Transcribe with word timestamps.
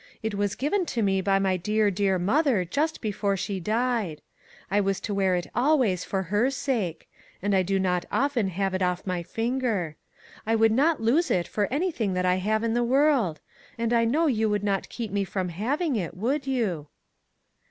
It 0.23 0.33
was 0.33 0.55
given 0.55 0.87
to 0.87 1.03
me 1.03 1.21
by 1.21 1.37
my 1.37 1.57
dear, 1.57 1.91
dear 1.91 2.17
mother 2.17 2.65
just 2.65 3.01
before 3.01 3.37
she 3.37 3.59
died. 3.59 4.19
I 4.71 4.81
was 4.81 4.99
to 5.01 5.13
wear 5.13 5.35
it 5.35 5.45
always 5.53 6.03
for 6.03 6.23
her 6.23 6.49
sake; 6.49 7.07
and 7.39 7.53
1 7.53 7.63
do 7.65 7.75
103 7.75 7.77
MAG 7.77 7.83
AND 7.83 7.83
MARGARET 7.83 8.19
not 8.19 8.25
often 8.25 8.47
have 8.47 8.73
it 8.73 8.81
off 8.81 9.05
my 9.05 9.21
finger. 9.21 9.97
I 10.47 10.55
would 10.55 10.71
not 10.71 11.03
lose 11.03 11.29
it 11.29 11.47
for 11.47 11.71
anything 11.71 12.13
that 12.15 12.25
I 12.25 12.37
have 12.37 12.63
in 12.63 12.73
the 12.73 12.83
world; 12.83 13.41
and 13.77 13.93
I 13.93 14.05
know 14.05 14.25
you 14.25 14.49
would 14.49 14.63
not 14.63 14.89
keep 14.89 15.11
me 15.11 15.23
from 15.23 15.49
hav 15.49 15.81
ing 15.81 15.95
it, 15.97 16.17
would 16.17 16.47
you 16.47 16.87